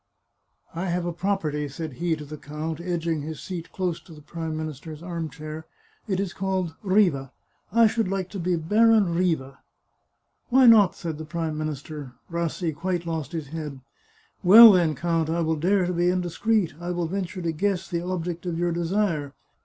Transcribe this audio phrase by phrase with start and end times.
[0.75, 4.21] "I have a property," said he to the count, edging his seat close to the
[4.23, 5.67] Prime Minister's arm chair;"
[6.07, 7.31] it is called Riva.
[7.71, 9.59] I should like to be Baron Riva."
[10.49, 12.13] 311 The Chartreuse of Parma" Why not?" said the Prime Minister.
[12.31, 13.79] Rassi quite lost his head."
[14.43, 18.01] Well, then, count, I will dare to be indiscreet; I will venture to guess the
[18.03, 19.33] object of your desire.